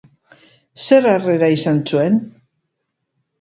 Zer 0.85 1.07
harrera 1.11 1.51
izan 1.57 1.83
zuen? 1.93 2.19